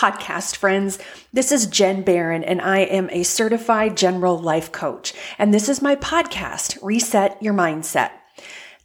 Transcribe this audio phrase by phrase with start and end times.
[0.00, 0.98] podcast friends.
[1.30, 5.12] This is Jen Barron, and I am a certified general life coach.
[5.38, 8.10] And this is my podcast, Reset Your Mindset.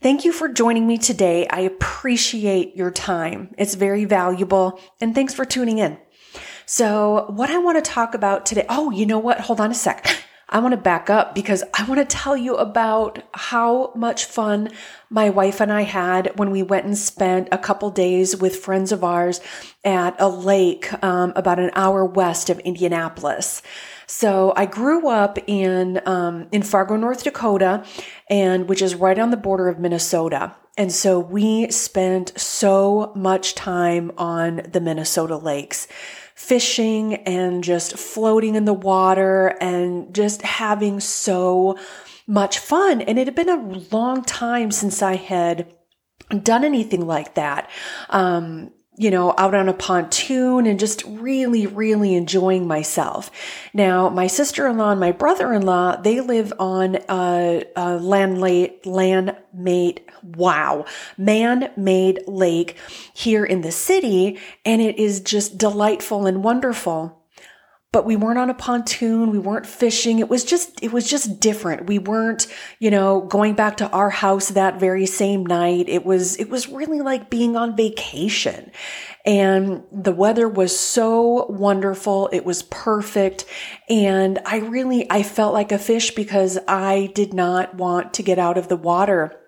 [0.01, 1.47] Thank you for joining me today.
[1.47, 3.55] I appreciate your time.
[3.57, 5.97] It's very valuable, and thanks for tuning in.
[6.65, 9.39] So, what I want to talk about today, oh, you know what?
[9.39, 10.21] Hold on a sec.
[10.47, 14.69] I want to back up because I want to tell you about how much fun
[15.09, 18.91] my wife and I had when we went and spent a couple days with friends
[18.91, 19.41] of ours
[19.83, 23.63] at a lake um, about an hour west of Indianapolis.
[24.07, 27.83] So I grew up in um, in Fargo, North Dakota,
[28.29, 30.55] and which is right on the border of Minnesota.
[30.77, 35.87] And so we spent so much time on the Minnesota lakes
[36.35, 41.77] fishing and just floating in the water and just having so
[42.27, 43.01] much fun.
[43.01, 45.73] And it had been a long time since I had
[46.43, 47.69] done anything like that.
[48.09, 53.29] Um, you know, out on a pontoon and just really, really enjoying myself.
[53.73, 60.01] Now, my sister-in-law and my brother-in-law, they live on a, a land lake, land made,
[60.23, 60.85] wow,
[61.17, 62.77] man-made lake
[63.13, 64.39] here in the city.
[64.63, 67.21] And it is just delightful and wonderful
[67.95, 69.31] but we weren't on a pontoon.
[69.31, 70.19] We weren't fishing.
[70.19, 71.87] It was just, it was just different.
[71.87, 72.45] We weren't,
[72.77, 75.87] you know, going back to our house that very same night.
[75.87, 78.69] It was, it was really like being on vacation.
[79.25, 82.29] And the weather was so wonderful.
[82.33, 83.45] It was perfect.
[83.87, 88.37] And I really, I felt like a fish because I did not want to get
[88.37, 89.39] out of the water.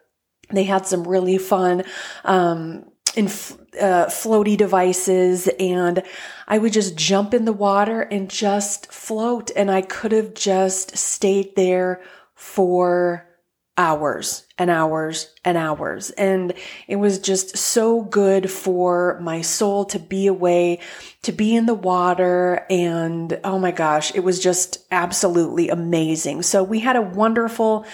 [0.51, 1.83] They had some really fun,
[2.23, 6.03] um, in uh, floaty devices and
[6.47, 9.51] I would just jump in the water and just float.
[9.55, 12.01] And I could have just stayed there
[12.33, 13.27] for
[13.77, 16.09] hours and hours and hours.
[16.11, 16.53] And
[16.87, 20.79] it was just so good for my soul to be away,
[21.21, 22.65] to be in the water.
[22.69, 26.41] And oh my gosh, it was just absolutely amazing.
[26.41, 27.85] So we had a wonderful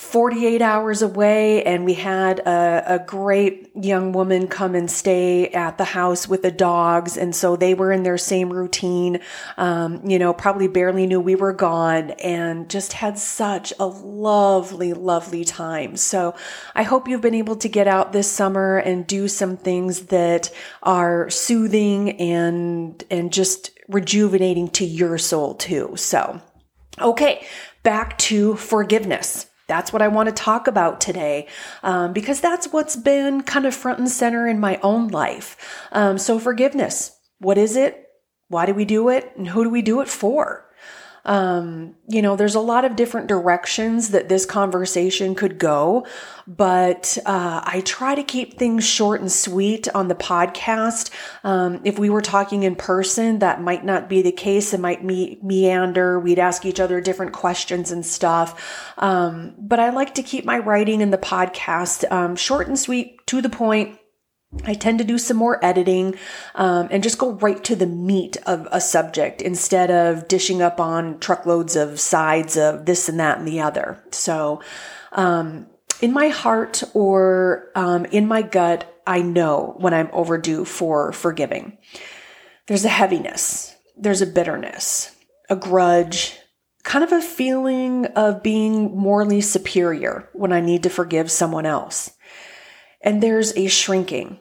[0.00, 5.76] 48 hours away and we had a, a, great young woman come and stay at
[5.76, 9.20] the house with the dogs and so they were in their same routine.
[9.58, 14.94] Um, you know probably barely knew we were gone and just had such a lovely
[14.94, 15.96] lovely time.
[15.96, 16.34] So
[16.74, 20.50] i hope you've been able to get out this summer and do some things that
[20.82, 25.92] are soothing and and just rejuvenating to your soul too.
[25.96, 26.40] So
[26.98, 27.46] okay
[27.82, 31.46] back to forgiveness that's what I want to talk about today
[31.84, 35.56] um, because that's what's been kind of front and center in my own life.
[35.92, 38.06] Um, so, forgiveness what is it?
[38.48, 39.32] Why do we do it?
[39.36, 40.66] And who do we do it for?
[41.24, 46.06] Um, you know, there's a lot of different directions that this conversation could go,
[46.46, 51.10] but uh, I try to keep things short and sweet on the podcast.
[51.44, 54.72] Um, if we were talking in person, that might not be the case.
[54.72, 56.18] It might me- meander.
[56.18, 58.92] We'd ask each other different questions and stuff.
[58.98, 63.24] Um, but I like to keep my writing in the podcast um, short and sweet,
[63.26, 63.99] to the point
[64.64, 66.16] I tend to do some more editing
[66.54, 70.80] um, and just go right to the meat of a subject instead of dishing up
[70.80, 74.02] on truckloads of sides of this and that and the other.
[74.10, 74.60] So,
[75.12, 75.66] um,
[76.00, 81.78] in my heart or um, in my gut, I know when I'm overdue for forgiving.
[82.66, 85.14] There's a heaviness, there's a bitterness,
[85.48, 86.38] a grudge,
[86.82, 92.12] kind of a feeling of being morally superior when I need to forgive someone else.
[93.00, 94.38] And there's a shrinking,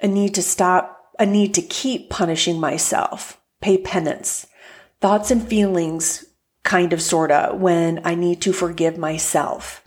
[0.00, 4.46] a need to stop, a need to keep punishing myself, pay penance,
[5.00, 6.24] thoughts and feelings,
[6.64, 9.82] kind of, sorta, when I need to forgive myself.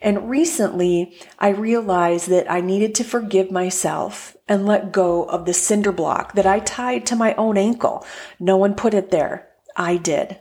[0.00, 5.54] And recently, I realized that I needed to forgive myself and let go of the
[5.54, 8.06] cinder block that I tied to my own ankle.
[8.38, 9.48] No one put it there.
[9.76, 10.38] I did.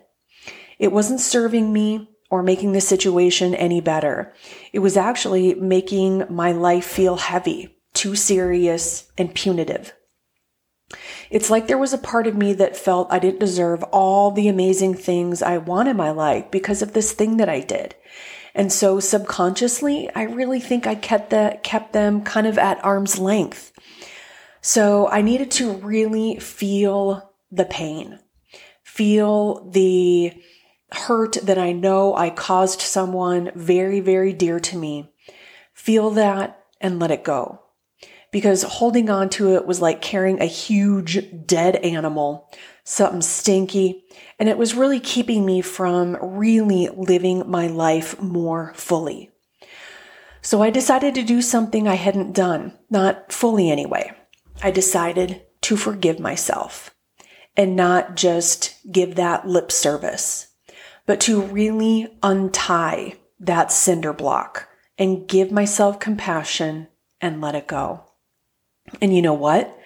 [0.79, 4.33] It wasn't serving me or making the situation any better.
[4.71, 9.93] It was actually making my life feel heavy, too serious, and punitive.
[11.29, 14.47] It's like there was a part of me that felt I didn't deserve all the
[14.47, 17.93] amazing things I want in my life because of this thing that I did.
[18.55, 23.19] And so subconsciously, I really think I kept that, kept them kind of at arm's
[23.19, 23.71] length.
[24.59, 28.17] So I needed to really feel the pain,
[28.83, 30.33] feel the
[30.93, 35.13] hurt that I know I caused someone very, very dear to me,
[35.73, 37.59] feel that and let it go.
[38.31, 42.49] Because holding on to it was like carrying a huge dead animal,
[42.83, 44.03] something stinky,
[44.39, 49.29] and it was really keeping me from really living my life more fully.
[50.41, 54.11] So I decided to do something I hadn't done, not fully anyway.
[54.61, 56.89] I decided to forgive myself.
[57.55, 60.47] and not just give that lip service,
[61.05, 66.87] but to really untie that cinder block and give myself compassion
[67.19, 68.03] and let it go.
[69.01, 69.77] And you know what?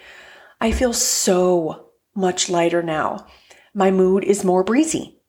[0.60, 3.28] I feel so much lighter now.
[3.74, 5.20] My mood is more breezy.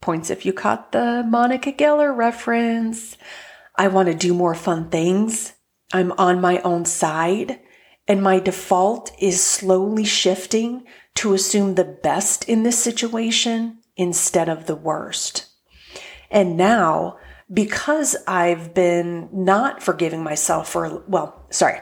[0.00, 3.16] Points if you caught the Monica Geller reference.
[3.76, 5.54] I want to do more fun things.
[5.92, 7.60] I'm on my own side.
[8.06, 10.84] And my default is slowly shifting
[11.16, 15.46] to assume the best in this situation instead of the worst.
[16.30, 17.18] And now,
[17.52, 21.80] because I've been not forgiving myself for, well, sorry,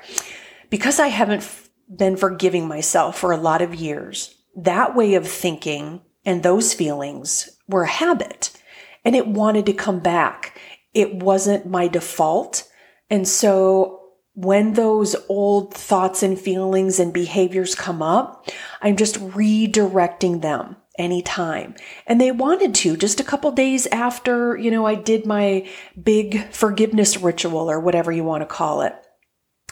[0.70, 5.28] because I haven't f- been forgiving myself for a lot of years, that way of
[5.28, 8.58] thinking and those feelings were a habit
[9.04, 10.58] and it wanted to come back.
[10.94, 12.68] It wasn't my default.
[13.10, 14.00] And so
[14.34, 18.48] when those old thoughts and feelings and behaviors come up,
[18.80, 21.74] I'm just redirecting them anytime.
[22.06, 25.68] And they wanted to just a couple days after, you know, I did my
[26.00, 28.94] big forgiveness ritual or whatever you want to call it.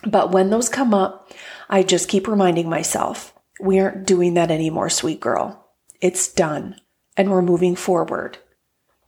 [0.06, 1.32] But when those come up,
[1.68, 5.68] I just keep reminding myself, we aren't doing that anymore, sweet girl.
[6.00, 6.76] It's done
[7.16, 8.38] and we're moving forward.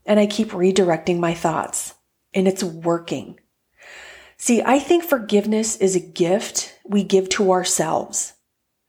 [0.04, 1.94] And I keep redirecting my thoughts
[2.34, 3.38] and it's working.
[4.38, 8.34] See, I think forgiveness is a gift we give to ourselves,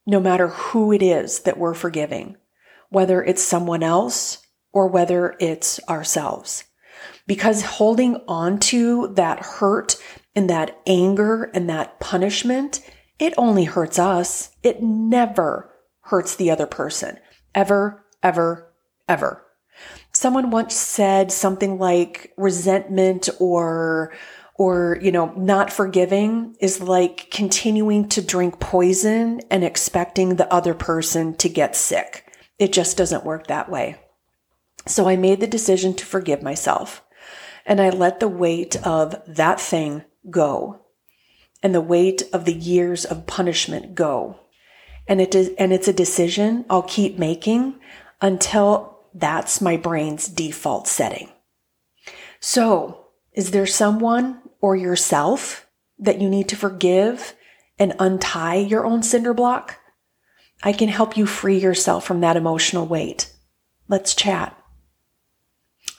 [0.05, 2.37] no matter who it is that we're forgiving
[2.89, 6.63] whether it's someone else or whether it's ourselves.
[7.27, 9.95] Because holding on to that hurt
[10.35, 12.81] and that anger and that punishment,
[13.19, 14.55] it only hurts us.
[14.63, 15.71] It never
[16.01, 17.19] hurts the other person.
[17.53, 18.73] Ever, ever,
[19.07, 19.45] ever.
[20.11, 24.13] Someone once said something like resentment or
[24.55, 30.73] or, you know, not forgiving is like continuing to drink poison and expecting the other
[30.73, 32.28] person to get sick.
[32.59, 33.95] It just doesn't work that way.
[34.85, 37.03] So I made the decision to forgive myself
[37.65, 40.85] and I let the weight of that thing go
[41.61, 44.39] and the weight of the years of punishment go.
[45.07, 47.79] And it is, and it's a decision I'll keep making
[48.21, 51.29] until that's my brain's default setting.
[52.39, 55.67] So is there someone or yourself
[55.97, 57.35] that you need to forgive
[57.77, 59.77] and untie your own cinder block?
[60.61, 63.31] I can help you free yourself from that emotional weight.
[63.87, 64.55] Let's chat.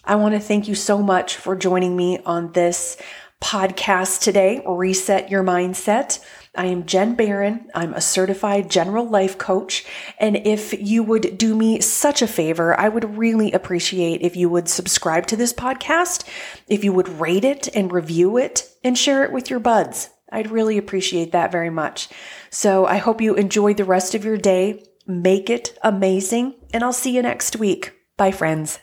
[0.04, 2.96] I want to thank you so much for joining me on this
[3.40, 6.22] podcast today, Reset Your Mindset.
[6.54, 7.70] I am Jen Barron.
[7.74, 9.86] I'm a certified general life coach.
[10.18, 14.50] And if you would do me such a favor, I would really appreciate if you
[14.50, 16.24] would subscribe to this podcast,
[16.68, 20.10] if you would rate it and review it and share it with your buds.
[20.32, 22.08] I'd really appreciate that very much.
[22.50, 24.84] So I hope you enjoy the rest of your day.
[25.06, 27.94] Make it amazing, and I'll see you next week.
[28.16, 28.78] Bye, friends.